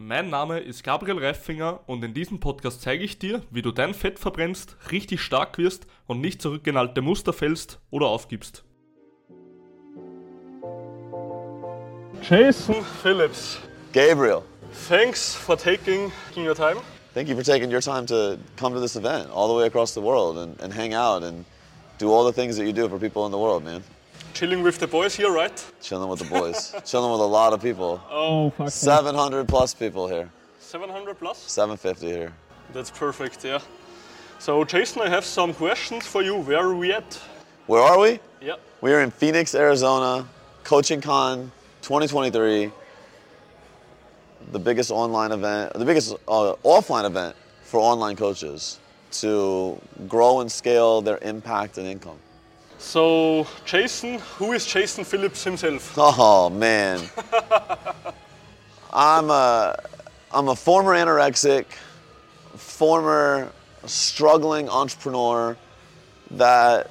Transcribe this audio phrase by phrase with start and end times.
[0.00, 3.94] Mein Name ist Gabriel Reifinger und in diesem Podcast zeige ich dir, wie du dein
[3.94, 8.62] Fett verbrennst, richtig stark wirst und nicht zurück in alte Muster fällst oder aufgibst.
[12.22, 13.58] Jason Phillips,
[13.92, 14.42] Gabriel,
[14.88, 16.76] thanks for taking your time.
[17.12, 19.94] thank you for taking your time to come to this event all the way across
[19.94, 21.44] the world and, and hang out and
[21.98, 23.82] do all the things that you do for people in the world, man.
[24.34, 25.64] Chilling with the boys here, right?
[25.80, 28.00] Chilling with the boys, chilling with a lot of people.
[28.10, 28.70] Oh, fuck.
[28.70, 31.38] 700 plus people here, 700 plus?
[31.38, 32.32] 750 here.
[32.72, 33.58] That's perfect, yeah.
[34.38, 36.36] So, Jason, I have some questions for you.
[36.36, 37.14] Where are we at?
[37.66, 38.20] Where are we?
[38.40, 38.56] Yeah.
[38.80, 40.26] We are in Phoenix, Arizona,
[40.62, 41.50] Coaching Con
[41.82, 42.70] 2023,
[44.52, 48.78] the biggest online event, the biggest uh, offline event for online coaches
[49.10, 52.18] to grow and scale their impact and income.
[52.78, 55.94] So, Jason, who is Jason Phillips himself?
[55.96, 57.00] Oh man,
[58.92, 59.76] I'm a
[60.32, 61.66] I'm a former anorexic,
[62.54, 63.50] former
[63.84, 65.56] struggling entrepreneur
[66.32, 66.90] that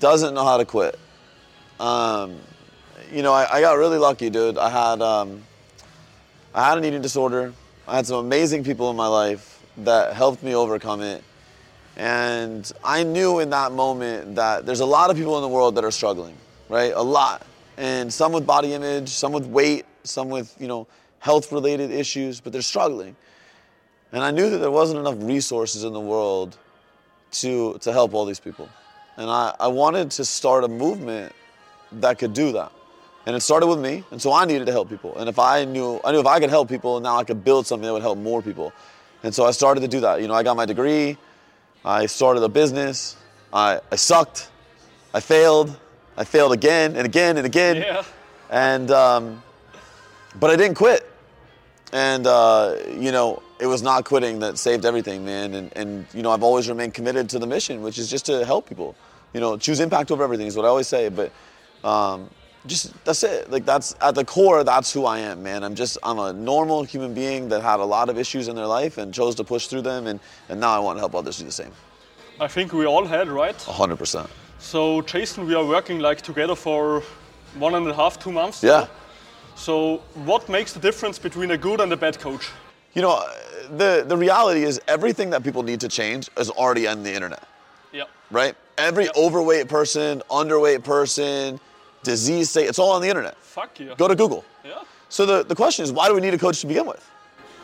[0.00, 0.98] doesn't know how to quit.
[1.78, 2.36] Um,
[3.12, 4.58] you know, I, I got really lucky, dude.
[4.58, 5.42] I had um,
[6.54, 7.52] I had an eating disorder.
[7.86, 11.22] I had some amazing people in my life that helped me overcome it.
[11.96, 15.74] And I knew in that moment that there's a lot of people in the world
[15.74, 16.36] that are struggling,
[16.68, 16.92] right?
[16.94, 17.46] A lot.
[17.76, 20.86] And some with body image, some with weight, some with, you know,
[21.18, 23.14] health related issues, but they're struggling.
[24.12, 26.56] And I knew that there wasn't enough resources in the world
[27.32, 28.68] to, to help all these people.
[29.16, 31.32] And I, I wanted to start a movement
[31.92, 32.72] that could do that.
[33.24, 35.16] And it started with me, and so I needed to help people.
[35.16, 37.66] And if I knew, I knew if I could help people, now I could build
[37.66, 38.72] something that would help more people.
[39.22, 40.20] And so I started to do that.
[40.20, 41.16] You know, I got my degree,
[41.84, 43.16] I started a business,
[43.52, 44.50] I, I sucked,
[45.12, 45.78] I failed,
[46.16, 47.76] I failed again and again and again.
[47.76, 48.04] Yeah.
[48.50, 49.42] And, um,
[50.38, 51.08] but I didn't quit.
[51.92, 55.54] And, uh, you know, it was not quitting that saved everything, man.
[55.54, 58.44] And, and, you know, I've always remained committed to the mission, which is just to
[58.44, 58.94] help people.
[59.34, 61.08] You know, choose impact over everything is what I always say.
[61.08, 61.32] But
[61.84, 62.30] um,
[62.66, 63.50] just, that's it.
[63.50, 65.64] Like, that's at the core, that's who I am, man.
[65.64, 68.66] I'm just, I'm a normal human being that had a lot of issues in their
[68.66, 70.06] life and chose to push through them.
[70.06, 71.72] And, and now I want to help others do the same.
[72.40, 73.56] I think we all had, right?
[73.58, 74.28] 100%.
[74.58, 77.02] So, Jason, we are working like together for
[77.58, 78.62] one and a half, two months.
[78.62, 78.86] Yeah.
[79.56, 82.48] So, what makes the difference between a good and a bad coach?
[82.94, 83.24] You know,
[83.76, 87.42] the, the reality is everything that people need to change is already on the internet.
[87.92, 88.04] Yeah.
[88.30, 88.54] right?
[88.78, 89.16] Every Yep.
[89.16, 91.60] overweight person, underweight person,
[92.02, 93.36] disease state, it's all on the internet.
[93.38, 93.94] Fuck yeah.
[93.96, 94.44] Go to Google.
[94.64, 94.82] Yeah.
[95.08, 97.08] So the, the question is, why do we need a coach to begin with?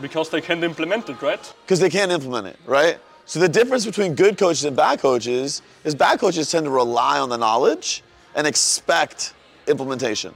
[0.00, 1.54] Because they can't implement it, right?
[1.64, 2.98] Because they can't implement it, right?
[3.24, 7.18] So the difference between good coaches and bad coaches is bad coaches tend to rely
[7.18, 8.02] on the knowledge
[8.34, 9.34] and expect
[9.66, 10.34] implementation.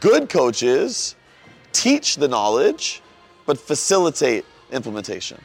[0.00, 1.16] Good coaches
[1.72, 3.02] teach the knowledge
[3.46, 5.40] but facilitate implementation.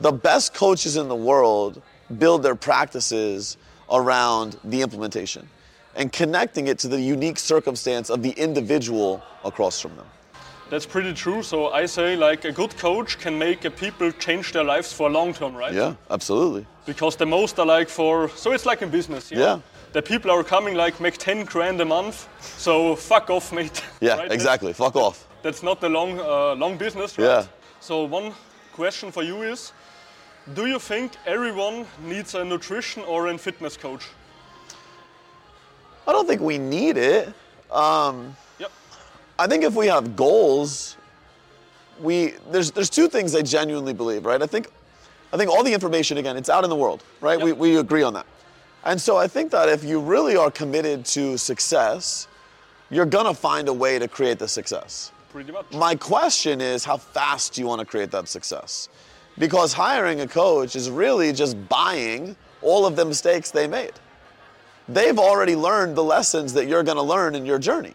[0.00, 1.82] The best coaches in the world
[2.18, 3.56] build their practices
[3.90, 5.48] around the implementation
[5.96, 10.06] and connecting it to the unique circumstance of the individual across from them.
[10.70, 11.42] That's pretty true.
[11.42, 15.08] So I say like a good coach can make a people change their lives for
[15.08, 15.72] a long term, right?
[15.72, 16.66] Yeah, absolutely.
[16.86, 19.30] Because the most are like for so it's like in business.
[19.30, 19.44] you know?
[19.44, 19.60] Yeah.
[19.92, 22.28] The people are coming like make 10 grand a month.
[22.40, 23.82] So fuck off, mate.
[24.00, 24.32] Yeah, Right?
[24.32, 24.72] exactly.
[24.72, 25.26] Fuck off.
[25.42, 27.24] That's not the long uh, long business, right?
[27.26, 27.46] Yeah.
[27.80, 28.32] So one
[28.72, 29.72] question for you is
[30.54, 34.04] do you think everyone needs a nutrition or a fitness coach?
[36.06, 37.32] I don't think we need it.
[37.70, 38.70] Um, Yep.
[39.38, 40.96] I think if we have goals,
[42.00, 44.40] we there's there's two things I genuinely believe, right?
[44.40, 44.68] I think
[45.32, 47.40] I think all the information again, it's out in the world, right?
[47.40, 48.26] We we agree on that.
[48.84, 52.28] And so I think that if you really are committed to success,
[52.88, 55.10] you're gonna find a way to create the success.
[55.32, 55.72] Pretty much.
[55.72, 58.88] My question is how fast do you want to create that success?
[59.38, 63.92] Because hiring a coach is really just buying all of the mistakes they made.
[64.88, 67.94] They've already learned the lessons that you're going to learn in your journey.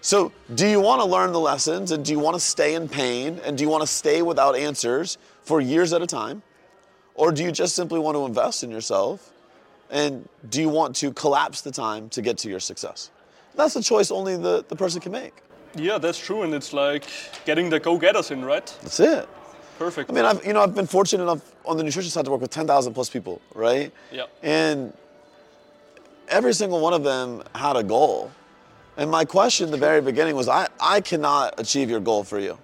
[0.00, 2.88] So, do you want to learn the lessons and do you want to stay in
[2.88, 6.42] pain and do you want to stay without answers for years at a time?
[7.14, 9.32] Or do you just simply want to invest in yourself
[9.90, 13.10] and do you want to collapse the time to get to your success?
[13.54, 15.34] That's a choice only the, the person can make.
[15.76, 16.42] Yeah, that's true.
[16.42, 17.04] And it's like
[17.44, 18.66] getting the go getters in, right?
[18.82, 19.28] That's it.
[19.78, 20.10] Perfect.
[20.10, 22.40] I mean, I've you know I've been fortunate enough on the nutrition side to work
[22.40, 23.92] with 10,000 plus people, right?
[24.10, 24.24] Yeah.
[24.42, 24.92] And
[26.32, 28.30] every single one of them had a goal.
[28.96, 32.38] And my question at the very beginning was, I, I cannot achieve your goal for
[32.38, 32.58] you.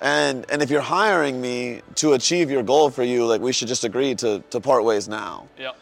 [0.00, 3.68] And and if you're hiring me to achieve your goal for you, like we should
[3.68, 5.48] just agree to, to part ways now.
[5.58, 5.72] yeah.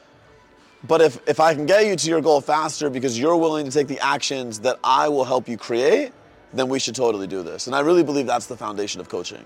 [0.87, 3.73] But if, if I can get you to your goal faster because you're willing to
[3.73, 6.13] take the actions that I will help you create,
[6.53, 7.67] then we should totally do this.
[7.67, 9.45] And I really believe that's the foundation of coaching.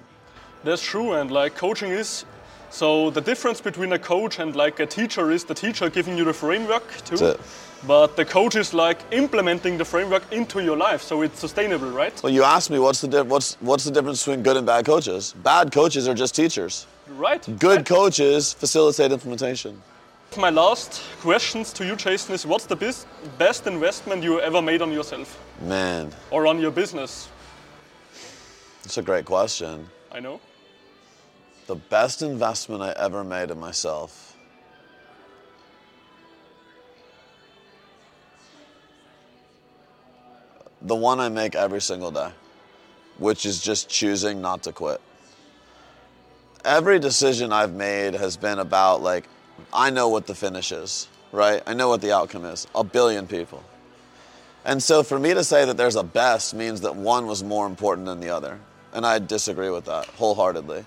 [0.64, 2.24] That's true, and like coaching is.
[2.70, 6.24] So the difference between a coach and like a teacher is the teacher giving you
[6.24, 7.36] the framework too,
[7.86, 12.22] but the coach is like implementing the framework into your life, so it's sustainable, right?
[12.22, 14.84] Well, you asked me what's the di- what's what's the difference between good and bad
[14.84, 15.34] coaches?
[15.42, 16.86] Bad coaches are just teachers.
[17.08, 17.42] Right.
[17.58, 17.86] Good right.
[17.86, 19.82] coaches facilitate implementation.
[20.36, 23.06] My last questions to you, Jason, is what's the bis-
[23.38, 27.30] best investment you ever made on yourself Man, or on your business?
[28.82, 29.88] that's a great question.
[30.12, 30.40] I know.
[31.68, 34.34] The best investment I ever made in myself.
[40.80, 42.30] The one I make every single day,
[43.18, 44.98] which is just choosing not to quit.
[46.64, 49.28] Every decision I've made has been about like,
[49.70, 51.62] I know what the finish is, right?
[51.66, 52.66] I know what the outcome is.
[52.74, 53.62] A billion people.
[54.64, 57.66] And so for me to say that there's a best means that one was more
[57.66, 58.58] important than the other.
[58.94, 60.86] And I disagree with that wholeheartedly.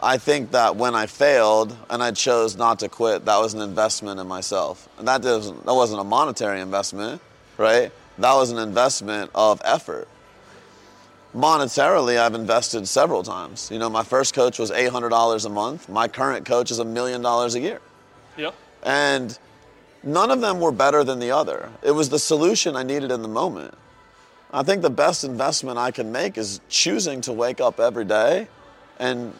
[0.00, 3.60] I think that when I failed and I chose not to quit, that was an
[3.60, 4.88] investment in myself.
[4.98, 7.20] And that, doesn't, that wasn't a monetary investment,
[7.56, 7.90] right?
[8.18, 10.06] That was an investment of effort.
[11.34, 13.70] Monetarily, I've invested several times.
[13.72, 15.88] You know, my first coach was $800 a month.
[15.88, 17.80] My current coach is a million dollars a year.
[18.36, 18.52] Yeah.
[18.84, 19.36] And
[20.04, 21.70] none of them were better than the other.
[21.82, 23.74] It was the solution I needed in the moment.
[24.52, 28.48] I think the best investment I can make is choosing to wake up every day
[28.98, 29.34] and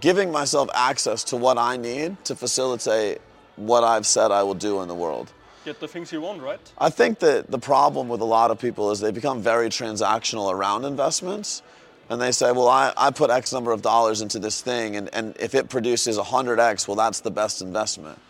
[0.00, 3.20] giving myself access to what I need to facilitate
[3.56, 5.32] what I've said I will do in the world.
[5.64, 6.60] Get the things you want, right?
[6.78, 10.52] I think that the problem with a lot of people is they become very transactional
[10.52, 11.62] around investments.
[12.08, 15.12] And they say, well, I, I put X number of dollars into this thing, and,
[15.12, 18.20] and if it produces 100X, well, that's the best investment.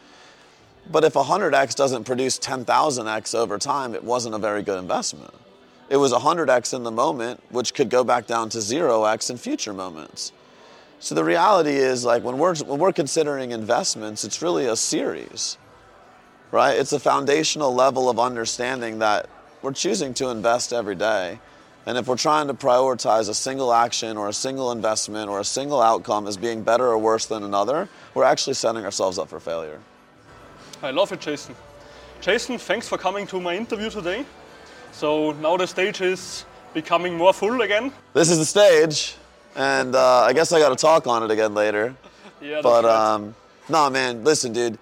[0.90, 5.34] But if 100X doesn't produce 10,000X over time, it wasn't a very good investment.
[5.90, 9.74] It was 100X in the moment, which could go back down to 0X in future
[9.74, 10.32] moments.
[10.98, 15.58] So the reality is, like, when we're, when we're considering investments, it's really a series
[16.50, 16.78] right?
[16.78, 19.28] It's a foundational level of understanding that
[19.62, 21.38] we're choosing to invest every day.
[21.86, 25.44] And if we're trying to prioritize a single action or a single investment or a
[25.44, 29.38] single outcome as being better or worse than another, we're actually setting ourselves up for
[29.38, 29.80] failure.
[30.82, 31.54] I love it, Jason.
[32.20, 34.24] Jason, thanks for coming to my interview today.
[34.92, 36.44] So now the stage is
[36.74, 37.92] becoming more full again.
[38.14, 39.14] This is the stage,
[39.56, 41.94] and uh, I guess I got to talk on it again later.
[42.40, 43.14] Yeah, But right.
[43.14, 43.34] um,
[43.68, 44.78] nah, man, listen, dude,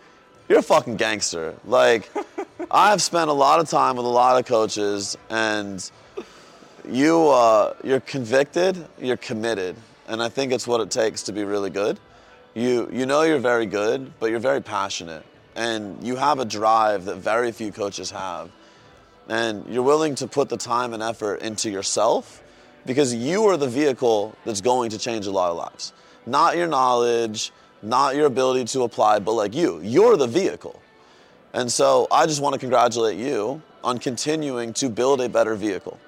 [0.48, 1.54] you're a fucking gangster.
[1.64, 2.10] Like,
[2.70, 5.88] I've spent a lot of time with a lot of coaches, and
[6.88, 9.76] you, uh, you're convicted, you're committed,
[10.08, 11.98] and I think it's what it takes to be really good.
[12.54, 15.24] You, you know you're very good, but you're very passionate,
[15.54, 18.50] and you have a drive that very few coaches have,
[19.28, 22.42] and you're willing to put the time and effort into yourself
[22.86, 25.92] because you are the vehicle that's going to change a lot of lives.
[26.26, 27.52] Not your knowledge,
[27.82, 29.80] not your ability to apply, but like you.
[29.82, 30.80] You're the vehicle.
[31.52, 35.98] And so I just want to congratulate you on continuing to build a better vehicle.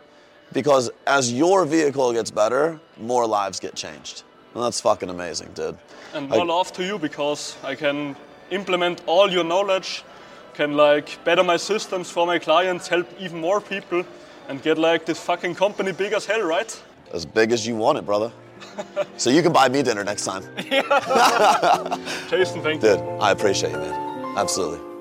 [0.53, 4.23] Because as your vehicle gets better, more lives get changed.
[4.55, 5.77] And that's fucking amazing, dude.
[6.15, 8.17] and I- more love to you because I can
[8.51, 10.03] implement all your knowledge,
[10.55, 14.05] can like better my systems for my clients, help even more people,
[14.49, 16.83] and get like this fucking company big as hell, right?
[17.13, 18.33] As big as you want it, brother.
[19.17, 20.43] so you can buy me dinner next time.
[22.31, 22.97] Jason, thank you.
[22.97, 24.37] Dude, I appreciate you, man.
[24.37, 24.96] Absolutely.